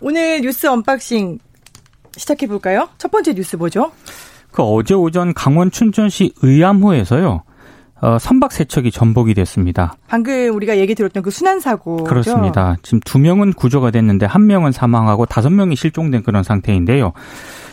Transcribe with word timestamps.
오늘 0.00 0.40
뉴스 0.40 0.66
unboxing 0.66 1.38
시작해 2.16 2.46
볼까요? 2.46 2.88
첫 2.98 3.10
번째 3.10 3.34
뉴스 3.34 3.56
뭐죠? 3.56 3.92
그 4.50 4.62
어제 4.62 4.94
오전 4.94 5.34
강원 5.34 5.70
춘천시 5.70 6.32
의암호에서요. 6.42 7.42
어, 8.00 8.18
선박 8.18 8.52
세 8.52 8.63
척이 8.63 8.92
전복이 8.92 9.34
됐습니다. 9.34 9.96
방금 10.06 10.54
우리가 10.54 10.78
얘기 10.78 10.94
들었던 10.94 11.22
그 11.22 11.30
수난 11.30 11.58
사고 11.58 12.04
그렇습니다. 12.04 12.76
지금 12.82 13.00
두 13.00 13.18
명은 13.18 13.54
구조가 13.54 13.90
됐는데 13.90 14.24
한 14.24 14.46
명은 14.46 14.70
사망하고 14.70 15.26
다섯 15.26 15.50
명이 15.50 15.74
실종된 15.74 16.22
그런 16.22 16.44
상태인데요. 16.44 17.12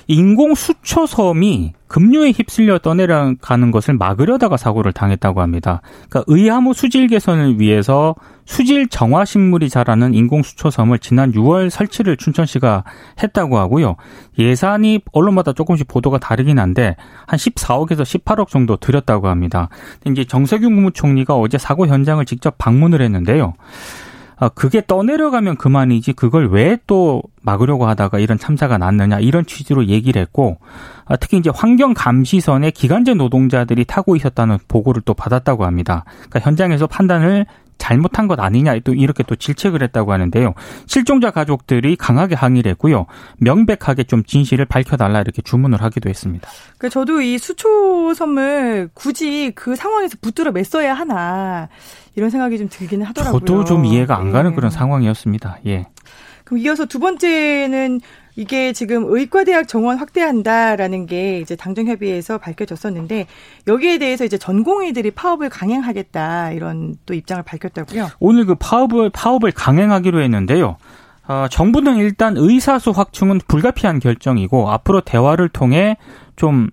인공 0.07 0.53
수초섬이 0.53 1.73
급류에 1.87 2.31
휩쓸려 2.31 2.79
떠내려가는 2.79 3.71
것을 3.71 3.95
막으려다가 3.95 4.57
사고를 4.57 4.91
당했다고 4.91 5.41
합니다. 5.41 5.81
그러니까 6.09 6.23
의암호 6.27 6.73
수질 6.73 7.07
개선을 7.07 7.59
위해서 7.59 8.15
수질 8.45 8.87
정화 8.87 9.25
식물이 9.25 9.69
자라는 9.69 10.13
인공 10.13 10.43
수초섬을 10.43 10.99
지난 10.99 11.31
6월 11.31 11.69
설치를 11.69 12.18
춘천시가 12.18 12.83
했다고 13.21 13.57
하고요. 13.57 13.95
예산이 14.37 15.01
언론마다 15.11 15.54
조금씩 15.54 15.87
보도가 15.87 16.19
다르긴 16.19 16.60
한데 16.60 16.96
한 17.25 17.37
14억에서 17.37 18.01
18억 18.01 18.49
정도 18.49 18.77
들였다고 18.77 19.27
합니다. 19.27 19.69
이제 20.05 20.25
정세균 20.25 20.75
국무총리가 20.75 21.35
어제 21.35 21.57
사고 21.57 21.87
현장을 21.87 22.24
직접 22.25 22.55
방문을 22.57 23.01
했는데요. 23.01 23.54
아, 24.38 24.50
그게 24.50 24.82
떠내려가면 24.86 25.57
그만이지 25.57 26.14
그걸 26.14 26.48
왜 26.50 26.78
또 26.88 27.24
막으려고 27.42 27.88
하다가 27.88 28.20
이런 28.20 28.38
참사가 28.38 28.78
났느냐 28.78 29.20
이런 29.20 29.46
취지로 29.46 29.86
얘기를 29.88 30.21
했고 30.21 30.58
아, 31.06 31.16
특히 31.16 31.38
이제 31.38 31.50
환경 31.54 31.94
감시선에 31.94 32.72
기간제 32.72 33.14
노동자들이 33.14 33.86
타고 33.86 34.16
있었다는 34.16 34.58
보고를 34.67 35.02
또 35.06 35.14
받았다고 35.14 35.66
합니다. 35.66 36.03
그러니까 36.30 36.39
현장에서 36.42 36.88
판단을 36.88 37.45
잘못한 37.86 38.28
것 38.28 38.39
아니냐 38.39 38.80
또 38.80 38.95
이렇게 38.95 39.22
또 39.22 39.36
질책을 39.36 39.84
했다고 39.84 40.12
하는데요. 40.12 40.56
실종자 40.88 41.30
가족들이 41.30 41.95
강하게 41.95 42.34
항의를 42.34 42.72
했고요. 42.72 43.06
명백하게 43.38 44.06
좀 44.06 44.23
진실을 44.23 44.66
밝혀달라 44.66 45.22
이렇게 45.22 45.44
주문을 45.44 45.80
하기도 45.84 46.09
했습니다. 46.09 46.50
그 46.80 46.89
저도 46.89 47.22
이 47.22 47.38
수초섬을 47.38 48.89
굳이 48.95 49.52
그 49.53 49.75
상황에서 49.75 50.17
붙들어 50.19 50.52
맸어야 50.52 50.95
하나 50.95 51.69
이런 52.16 52.31
생각이 52.31 52.58
좀 52.58 52.69
들기는 52.72 53.05
하더라고요. 53.05 53.42
저도 53.42 53.66
좀 53.66 53.86
이해가 53.86 54.17
안 54.17 54.31
가는 54.31 54.49
네. 54.49 54.55
그런 54.55 54.72
상황이었습니다. 54.72 55.59
예. 55.67 55.86
그럼 56.44 56.58
이어서 56.61 56.86
두 56.86 56.97
번째는 56.97 58.02
이게 58.36 58.73
지금 58.73 59.05
의과대학 59.08 59.67
정원 59.67 59.97
확대한다라는 59.97 61.05
게 61.05 61.39
이제 61.39 61.55
당정협의회에서 61.55 62.38
밝혀졌었는데 62.38 63.27
여기에 63.67 63.97
대해서 63.97 64.25
이제 64.25 64.38
전공의들이 64.38 65.11
파업을 65.11 65.50
강행하겠다 65.50 66.52
이런 66.52 66.95
또 67.05 67.14
입장을 67.14 67.42
밝혔다고요. 67.44 68.09
오늘 68.19 68.45
그 68.45 68.55
파업을 68.55 69.09
파업을 69.11 69.52
강행하기로 69.52 70.22
했는데요. 70.22 70.77
어, 71.27 71.47
정부는 71.50 71.97
일단 71.97 72.36
의사수 72.38 72.92
확충은 72.92 73.39
불가피한 73.47 74.00
결정이고 74.00 74.70
앞으로 74.70 75.02
대화를 75.02 75.49
통해 75.49 75.97
좀 76.36 76.70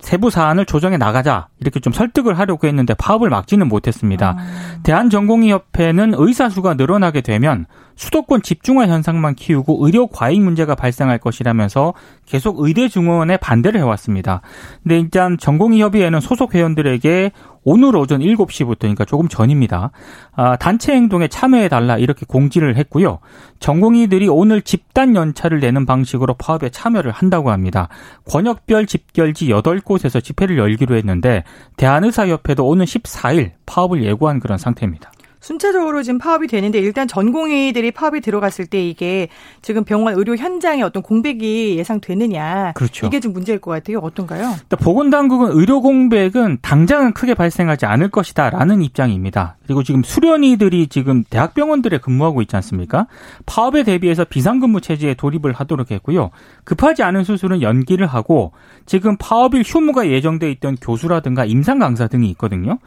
세부 0.00 0.30
사안을 0.30 0.66
조정해 0.66 0.96
나가자 0.98 1.48
이렇게 1.60 1.80
좀 1.80 1.92
설득을 1.92 2.38
하려고 2.38 2.66
했는데 2.66 2.94
파업을 2.94 3.30
막지는 3.30 3.68
못했습니다. 3.68 4.36
아. 4.38 4.82
대한전공의협회는 4.82 6.14
의사 6.16 6.48
수가 6.48 6.74
늘어나게 6.74 7.22
되면 7.22 7.66
수도권 7.96 8.42
집중화 8.42 8.86
현상만 8.86 9.34
키우고 9.34 9.84
의료 9.84 10.06
과잉 10.06 10.44
문제가 10.44 10.74
발생할 10.74 11.18
것이라면서 11.18 11.94
계속 12.26 12.60
의대 12.60 12.88
증원에 12.88 13.38
반대를 13.38 13.80
해왔습니다. 13.80 14.42
근데 14.82 15.00
일단 15.00 15.38
전공의협의회는 15.38 16.20
소속 16.20 16.54
회원들에게 16.54 17.32
오늘 17.68 17.96
오전 17.96 18.20
7시부터 18.20 18.78
그러니까 18.78 19.04
조금 19.04 19.26
전입니다. 19.26 19.90
아, 20.36 20.54
단체 20.54 20.92
행동에 20.92 21.26
참여해 21.26 21.68
달라 21.68 21.98
이렇게 21.98 22.24
공지를 22.24 22.76
했고요. 22.76 23.18
전공의들이 23.58 24.28
오늘 24.28 24.62
집단 24.62 25.16
연차를 25.16 25.58
내는 25.58 25.84
방식으로 25.84 26.34
파업에 26.34 26.70
참여를 26.70 27.10
한다고 27.10 27.50
합니다. 27.50 27.88
권역별 28.30 28.86
집결지 28.86 29.48
8곳에서 29.48 30.22
집회를 30.22 30.58
열기로 30.58 30.94
했는데 30.94 31.42
대한의사협회도 31.76 32.64
오늘 32.64 32.86
14일 32.86 33.50
파업을 33.66 34.04
예고한 34.04 34.38
그런 34.38 34.58
상태입니다. 34.58 35.10
순차적으로 35.46 36.02
지금 36.02 36.18
파업이 36.18 36.48
되는데 36.48 36.80
일단 36.80 37.06
전공의들이 37.06 37.92
파업이 37.92 38.20
들어갔을 38.20 38.66
때 38.66 38.84
이게 38.84 39.28
지금 39.62 39.84
병원 39.84 40.14
의료 40.18 40.34
현장에 40.34 40.82
어떤 40.82 41.04
공백이 41.04 41.76
예상되느냐 41.78 42.72
그렇죠. 42.74 43.06
이게 43.06 43.20
좀 43.20 43.32
문제일 43.32 43.60
것 43.60 43.70
같아요. 43.70 43.98
어떤가요? 43.98 44.56
보건당국은 44.70 45.52
의료 45.52 45.80
공백은 45.80 46.58
당장은 46.62 47.12
크게 47.12 47.34
발생하지 47.34 47.86
않을 47.86 48.10
것이다 48.10 48.50
라는 48.50 48.82
입장입니다. 48.82 49.56
그리고 49.66 49.84
지금 49.84 50.02
수련의들이 50.02 50.88
지금 50.88 51.22
대학병원들에 51.30 51.98
근무하고 51.98 52.42
있지 52.42 52.56
않습니까? 52.56 53.06
파업에 53.46 53.84
대비해서 53.84 54.24
비상근무 54.24 54.80
체제에 54.80 55.14
돌입을 55.14 55.52
하도록 55.52 55.88
했고요. 55.88 56.30
급하지 56.64 57.04
않은 57.04 57.22
수술은 57.22 57.62
연기를 57.62 58.08
하고 58.08 58.50
지금 58.84 59.16
파업일 59.16 59.62
휴무가 59.64 60.08
예정돼 60.08 60.50
있던 60.52 60.76
교수라든가 60.80 61.44
임상 61.44 61.78
강사 61.78 62.08
등이 62.08 62.28
있거든요. 62.30 62.78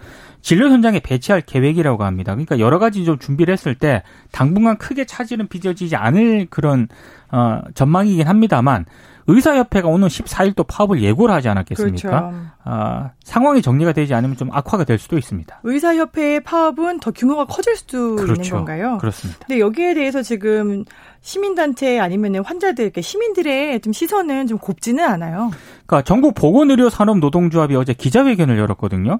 진료 0.41 0.69
현장에 0.69 0.99
배치할 0.99 1.41
계획이라고 1.41 2.03
합니다. 2.03 2.33
그러니까 2.33 2.59
여러 2.59 2.79
가지 2.79 3.05
좀 3.05 3.19
준비를 3.19 3.51
했을 3.51 3.75
때 3.75 4.03
당분간 4.31 4.77
크게 4.77 5.05
차질은 5.05 5.47
빚어지지 5.47 5.95
않을 5.95 6.47
그런 6.49 6.87
어 7.31 7.61
전망이긴 7.73 8.27
합니다만 8.27 8.85
의사협회가 9.29 9.87
오늘 9.87 10.07
14일 10.07 10.55
또 10.55 10.63
파업을 10.63 11.03
예고를 11.03 11.33
하지 11.33 11.49
않았겠습니까? 11.49 12.09
그렇죠. 12.09 12.45
아, 12.63 13.11
상황이 13.23 13.61
정리가 13.61 13.93
되지 13.93 14.15
않으면 14.15 14.35
좀 14.37 14.49
악화가 14.51 14.85
될 14.85 14.97
수도 14.97 15.19
있습니다. 15.19 15.59
의사협회의 15.63 16.39
파업은 16.39 16.99
더 16.99 17.11
규모가 17.11 17.45
커질 17.45 17.75
수도 17.75 18.15
그렇죠. 18.15 18.41
있는 18.41 18.49
건가요? 18.49 18.97
그렇습니다. 18.99 19.45
근데 19.45 19.59
여기에 19.59 19.93
대해서 19.93 20.23
지금 20.23 20.83
시민단체 21.21 21.99
아니면 21.99 22.43
환자들, 22.43 22.91
시민들의 22.99 23.81
좀 23.81 23.93
시선은 23.93 24.47
좀 24.47 24.57
곱지는 24.57 25.03
않아요. 25.03 25.51
그러니까 25.85 26.01
전국 26.01 26.33
보건의료산업노동조합이 26.33 27.75
어제 27.75 27.93
기자회견을 27.93 28.57
열었거든요. 28.57 29.19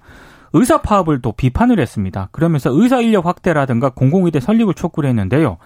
의사 0.54 0.82
파업을 0.82 1.22
또 1.22 1.32
비판을 1.32 1.80
했습니다. 1.80 2.30
그러면서 2.32 2.70
의사 2.74 3.00
인력 3.02 3.26
확대라든가 3.26 3.90
공공의대 3.90 4.40
설립을 4.40 4.74
촉구를 4.74 5.10
했는데요. 5.10 5.58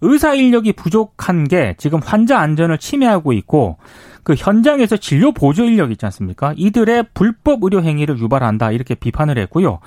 의사 0.00 0.34
인력이 0.34 0.72
부족한 0.72 1.48
게 1.48 1.74
지금 1.78 2.00
환자 2.04 2.38
안전을 2.38 2.78
침해하고 2.78 3.32
있고 3.32 3.78
그 4.22 4.34
현장에서 4.34 4.96
진료 4.96 5.32
보조 5.32 5.64
인력 5.64 5.92
있지 5.92 6.04
않습니까? 6.06 6.52
이들의 6.56 7.06
불법 7.14 7.62
의료 7.62 7.82
행위를 7.82 8.18
유발한다 8.18 8.72
이렇게 8.72 8.94
비판을 8.94 9.38
했고요. 9.38 9.78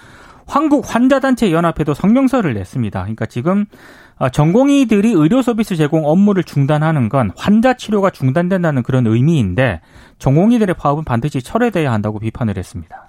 한국 0.48 0.86
환자단체 0.88 1.52
연합회도 1.52 1.94
성명서를 1.94 2.54
냈습니다. 2.54 3.02
그러니까 3.02 3.26
지금 3.26 3.66
어, 4.18 4.30
전공의들이 4.30 5.12
의료 5.12 5.42
서비스 5.42 5.76
제공 5.76 6.08
업무를 6.08 6.44
중단하는 6.44 7.10
건 7.10 7.32
환자 7.36 7.76
치료가 7.76 8.10
중단된다는 8.10 8.82
그런 8.82 9.06
의미인데 9.06 9.82
전공의들의 10.18 10.74
파업은 10.76 11.04
반드시 11.04 11.42
철회돼야 11.42 11.92
한다고 11.92 12.18
비판을 12.20 12.58
했습니다. 12.58 13.07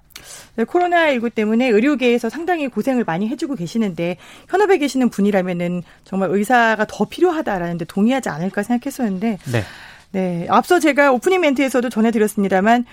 네, 0.56 0.64
코로나19 0.64 1.34
때문에 1.34 1.68
의료계에서 1.68 2.28
상당히 2.28 2.68
고생을 2.68 3.04
많이 3.04 3.28
해주고 3.28 3.54
계시는데 3.54 4.16
현업에 4.48 4.78
계시는 4.78 5.10
분이라면은 5.10 5.82
정말 6.04 6.30
의사가 6.30 6.86
더 6.88 7.04
필요하다라는데 7.04 7.84
동의하지 7.86 8.28
않을까 8.28 8.62
생각했었는데 8.62 9.38
네. 9.52 9.62
네. 10.12 10.46
앞서 10.48 10.78
제가 10.78 11.12
오프닝 11.12 11.40
멘트에서도 11.40 11.88
전해드렸습니다만 11.88 12.84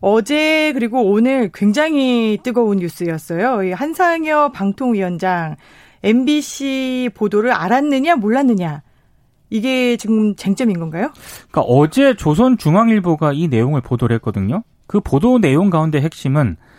어제 0.00 0.72
그리고 0.72 1.02
오늘 1.02 1.50
굉장히 1.54 2.38
뜨거운 2.42 2.78
뉴스였어요. 2.78 3.62
이 3.62 3.72
한상혁 3.72 4.52
방통위원장 4.52 5.56
MBC 6.02 7.10
보도를 7.14 7.52
알았느냐 7.52 8.16
몰랐느냐. 8.16 8.82
이게 9.48 9.96
지금 9.98 10.34
쟁점인 10.34 10.80
건가요? 10.80 11.12
그러니까 11.50 11.60
어제 11.60 12.14
조선중앙일보가 12.14 13.34
이 13.34 13.48
내용을 13.48 13.82
보도를 13.82 14.14
했거든요. 14.16 14.64
그 14.86 15.00
보도 15.00 15.38
내용 15.38 15.70
가운데 15.70 16.00
핵심은 16.00 16.56
아, 16.58 16.71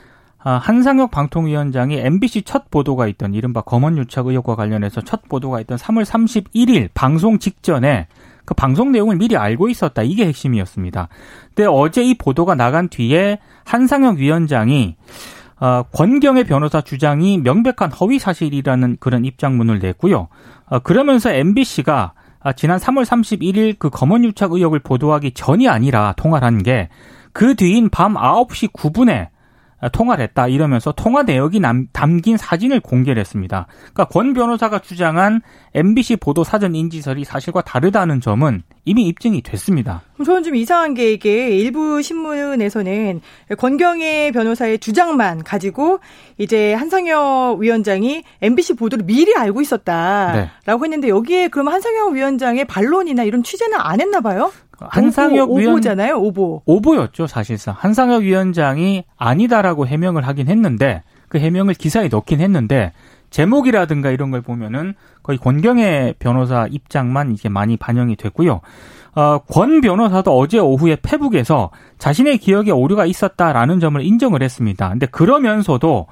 한상혁 0.50 1.12
방통위원장이 1.12 1.98
MBC 1.98 2.42
첫 2.44 2.70
보도가 2.70 3.08
있던 3.08 3.34
이른바 3.34 3.62
검언 3.62 3.98
유착 3.98 4.28
의혹과 4.28 4.56
관련해서 4.56 5.02
첫 5.02 5.28
보도가 5.30 5.62
있던 5.62 5.78
3월 5.78 6.04
31일 6.04 6.90
방송 6.94 7.40
직전에 7.40 8.08
그 8.46 8.54
방송 8.54 8.92
내용을 8.92 9.16
미리 9.16 9.38
알고 9.38 9.70
있었다. 9.70 10.04
이게 10.04 10.26
핵심이었습니다. 10.28 11.08
근데 11.56 11.66
어제 11.70 12.04
이 12.04 12.14
보도가 12.16 12.56
나간 12.56 12.90
뒤에 12.90 13.40
한상혁 13.64 14.18
위원장이 14.18 14.96
어, 15.62 15.84
권경의 15.94 16.44
변호사 16.44 16.82
주장이 16.82 17.38
명백한 17.38 17.92
허위 17.92 18.20
사실이라는 18.20 18.98
그런 19.00 19.24
입장문을 19.24 19.80
냈고요. 19.80 20.28
어, 20.66 20.80
그러면서 20.80 21.32
MBC가 21.32 22.14
아, 22.42 22.52
지난 22.52 22.78
3월 22.80 23.06
31일 23.06 23.76
그 23.80 23.90
검언 23.90 24.26
유착 24.26 24.52
의혹을 24.52 24.80
보도하기 24.80 25.32
전이 25.32 25.70
아니라 25.70 26.14
통화를 26.18 26.46
한 26.46 26.58
게 26.64 26.90
그 27.34 27.56
뒤인 27.56 27.90
밤 27.90 28.14
9시 28.14 28.72
9분에 28.72 29.30
통화를 29.90 30.24
했다 30.24 30.48
이러면서 30.48 30.92
통화 30.92 31.24
내역이 31.24 31.60
남, 31.60 31.88
담긴 31.92 32.38
사진을 32.38 32.80
공개를 32.80 33.20
했습니다. 33.20 33.68
그러니까 33.94 34.06
권 34.06 34.34
변호사가 34.34 34.80
주장한 34.80 35.42
MBC 35.74 36.18
보도 36.18 36.44
사전 36.44 36.76
인지설이 36.76 37.24
사실과 37.24 37.62
다르다는 37.62 38.22
점은 38.22 38.64
이미 38.86 39.08
입증이 39.08 39.42
됐습니다. 39.42 40.02
저는 40.24 40.44
좀 40.44 40.56
이상한 40.56 40.94
게 40.94 41.12
이게 41.12 41.50
일부 41.50 42.02
신문에서는 42.02 43.22
권경혜 43.58 44.32
변호사의 44.32 44.80
주장만 44.80 45.44
가지고 45.44 46.00
이제 46.38 46.74
한상혁 46.74 47.60
위원장이 47.60 48.24
MBC 48.42 48.76
보도를 48.76 49.06
미리 49.06 49.34
알고 49.36 49.62
있었다라고 49.62 50.38
네. 50.38 50.86
했는데 50.86 51.10
여기에 51.10 51.48
그럼 51.50 51.68
한상혁 51.68 52.14
위원장의 52.14 52.66
반론이나 52.66 53.24
이런 53.24 53.44
취재는 53.44 53.78
안 53.80 54.00
했나 54.02 54.22
봐요? 54.22 54.52
한상혁 54.80 55.50
오보, 55.50 55.60
위원 55.60 55.74
오보잖아요, 55.74 56.16
오보. 56.16 56.64
오보였죠, 56.66 57.28
사실상. 57.28 57.76
한상혁 57.78 58.24
위원장이 58.24 59.06
아니다라고 59.18 59.88
해명을 59.88 60.28
하긴 60.28 60.48
했는데 60.48 61.04
그 61.30 61.40
해명을 61.40 61.74
기사에 61.74 62.10
넣긴 62.10 62.42
했는데 62.42 62.92
제목이라든가 63.30 64.12
이런 64.12 64.30
걸 64.30 64.42
보면은 64.42 64.94
거의 65.24 65.40
권경의 65.40 66.16
변호사 66.20 66.68
입장만 66.70 67.32
이제 67.32 67.50
많이 67.50 67.78
반영이 67.78 68.16
됐고요. 68.16 68.62
어, 69.16 69.40
권 69.48 69.82
변호사도 69.82 70.38
어제 70.38 70.60
오후에 70.60 70.98
페북에서 71.02 71.72
자신의 71.98 72.38
기억에 72.40 72.72
오류가 72.72 73.06
있었다라는 73.06 73.80
점을 73.80 74.02
인정을 74.02 74.44
했습니다. 74.44 74.90
근데 74.90 75.06
그러면서도 75.08 76.08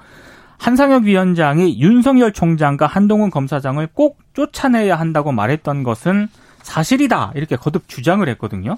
한상혁 0.57 1.03
위원장이 1.03 1.79
윤석열 1.79 2.33
총장과 2.33 2.85
한동훈 2.85 3.31
검사장을 3.31 3.85
꼭 3.93 4.19
쫓아내야 4.33 4.95
한다고 4.95 5.31
말했던 5.31 5.81
것은 5.83 6.27
사실이다. 6.63 7.31
이렇게 7.35 7.55
거듭 7.55 7.87
주장을 7.87 8.27
했거든요. 8.29 8.77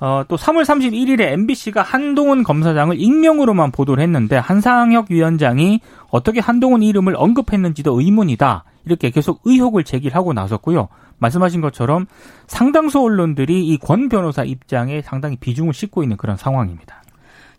어, 0.00 0.24
또 0.28 0.36
3월 0.36 0.64
31일에 0.64 1.32
MBC가 1.32 1.82
한동훈 1.82 2.42
검사장을 2.42 2.98
익명으로만 3.00 3.70
보도를 3.70 4.02
했는데 4.02 4.36
한상혁 4.36 5.06
위원장이 5.10 5.80
어떻게 6.10 6.40
한동훈 6.40 6.82
이름을 6.82 7.14
언급했는지도 7.16 8.00
의문이다. 8.00 8.64
이렇게 8.86 9.10
계속 9.10 9.40
의혹을 9.44 9.84
제기하고 9.84 10.32
나섰고요. 10.32 10.88
말씀하신 11.18 11.60
것처럼 11.60 12.06
상당수 12.48 13.00
언론들이 13.00 13.66
이 13.66 13.78
권 13.78 14.08
변호사 14.08 14.42
입장에 14.44 15.00
상당히 15.02 15.36
비중을 15.36 15.72
싣고 15.72 16.02
있는 16.02 16.16
그런 16.16 16.36
상황입니다. 16.36 17.02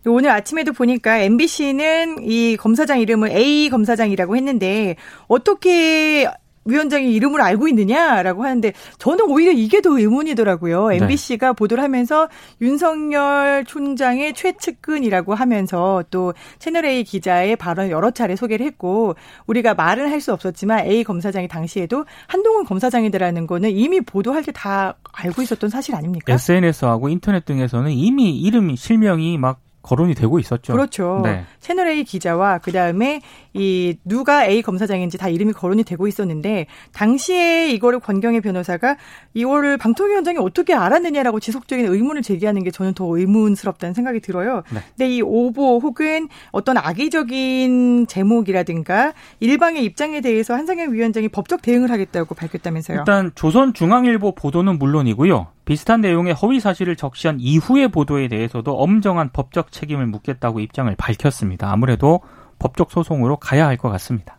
오늘 0.08 0.30
아침에도 0.30 0.72
보니까 0.72 1.18
MBC는 1.18 2.18
이 2.22 2.56
검사장 2.56 3.00
이름을 3.00 3.30
A 3.32 3.70
검사장이라고 3.70 4.36
했는데 4.36 4.94
어떻게 5.26 6.28
위원장이 6.66 7.12
이름을 7.14 7.40
알고 7.40 7.68
있느냐라고 7.68 8.44
하는데 8.44 8.72
저는 8.98 9.24
오히려 9.30 9.52
이게 9.52 9.80
더 9.80 9.98
의문이더라고요. 9.98 10.88
네. 10.88 10.96
MBC가 10.96 11.52
보도를 11.54 11.82
하면서 11.82 12.28
윤석열 12.60 13.64
총장의 13.64 14.34
최측근이라고 14.34 15.34
하면서 15.34 16.04
또 16.10 16.34
채널A 16.58 17.04
기자의 17.04 17.56
발언 17.56 17.90
여러 17.90 18.10
차례 18.10 18.36
소개를 18.36 18.66
했고 18.66 19.14
우리가 19.46 19.74
말은 19.74 20.10
할 20.10 20.16
수 20.20 20.32
없었지만 20.32 20.86
A 20.86 21.04
검사장이 21.04 21.46
당시에도 21.46 22.04
한동훈 22.26 22.64
검사장이더라는 22.64 23.46
거는 23.46 23.70
이미 23.70 24.00
보도할 24.00 24.42
때 24.42 24.50
다 24.52 24.96
알고 25.12 25.42
있었던 25.42 25.68
사실 25.68 25.94
아닙니까? 25.94 26.32
SNS하고 26.32 27.10
인터넷 27.10 27.44
등에서는 27.44 27.90
이미 27.90 28.36
이름 28.38 28.74
실명이 28.74 29.36
막 29.38 29.60
거론이 29.86 30.14
되고 30.14 30.40
있었죠. 30.40 30.72
그렇죠. 30.72 31.20
네. 31.22 31.44
채널 31.60 31.86
A 31.86 32.02
기자와 32.02 32.58
그 32.58 32.72
다음에 32.72 33.20
이 33.54 33.96
누가 34.04 34.44
A 34.44 34.60
검사장인지 34.60 35.16
다 35.16 35.28
이름이 35.28 35.52
거론이 35.52 35.84
되고 35.84 36.08
있었는데 36.08 36.66
당시에 36.92 37.70
이거를 37.70 38.00
권경의 38.00 38.40
변호사가 38.40 38.96
이거를 39.34 39.76
방통위원장이 39.76 40.38
어떻게 40.38 40.74
알았느냐라고 40.74 41.38
지속적인 41.38 41.86
의문을 41.86 42.22
제기하는 42.22 42.64
게 42.64 42.72
저는 42.72 42.94
더 42.94 43.16
의문스럽다는 43.16 43.94
생각이 43.94 44.18
들어요. 44.20 44.62
네. 44.72 44.80
근데 44.96 45.08
이 45.08 45.22
오보 45.22 45.78
혹은 45.78 46.28
어떤 46.50 46.76
악의적인 46.78 48.08
제목이라든가 48.08 49.12
일방의 49.38 49.84
입장에 49.84 50.20
대해서 50.20 50.54
한상현 50.54 50.92
위원장이 50.92 51.28
법적 51.28 51.62
대응을 51.62 51.92
하겠다고 51.92 52.34
밝혔다면서요. 52.34 52.98
일단 52.98 53.30
조선중앙일보 53.36 54.34
보도는 54.34 54.78
물론이고요. 54.78 55.55
비슷한 55.66 56.00
내용의 56.00 56.32
허위 56.32 56.60
사실을 56.60 56.96
적시한 56.96 57.38
이후의 57.40 57.88
보도에 57.88 58.28
대해서도 58.28 58.78
엄정한 58.78 59.30
법적 59.32 59.72
책임을 59.72 60.06
묻겠다고 60.06 60.60
입장을 60.60 60.94
밝혔습니다. 60.96 61.70
아무래도 61.70 62.20
법적 62.58 62.90
소송으로 62.90 63.36
가야 63.36 63.66
할 63.66 63.76
것 63.76 63.90
같습니다. 63.90 64.38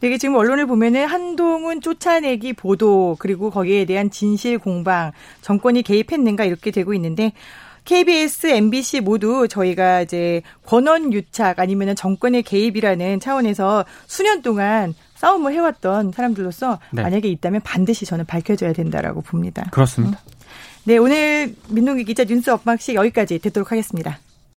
되게 0.00 0.18
지금 0.18 0.34
언론을 0.34 0.66
보면은 0.66 1.06
한동훈 1.06 1.80
쫓아내기 1.80 2.54
보도 2.54 3.14
그리고 3.20 3.50
거기에 3.50 3.84
대한 3.84 4.10
진실 4.10 4.58
공방 4.58 5.12
정권이 5.42 5.82
개입했는가 5.82 6.44
이렇게 6.44 6.70
되고 6.70 6.92
있는데 6.94 7.32
KBS, 7.84 8.46
MBC 8.46 9.00
모두 9.02 9.46
저희가 9.46 10.00
이제 10.00 10.40
권원 10.66 11.12
유착 11.12 11.58
아니면은 11.60 11.94
정권의 11.94 12.42
개입이라는 12.42 13.20
차원에서 13.20 13.84
수년 14.06 14.40
동안 14.40 14.94
싸움을 15.16 15.52
해왔던 15.52 16.12
사람들로서 16.12 16.78
네. 16.90 17.02
만약에 17.02 17.28
있다면 17.28 17.60
반드시 17.62 18.06
저는 18.06 18.24
밝혀져야 18.24 18.72
된다라고 18.72 19.20
봅니다. 19.20 19.66
그렇습니다. 19.70 20.18
네, 20.86 20.98
오늘 20.98 21.54
민동기 21.68 22.04
기자 22.04 22.24
뉴스 22.24 22.50
업막식 22.50 22.94
여기까지 22.94 23.38
듣도록 23.38 23.72
하겠습니다. 23.72 24.18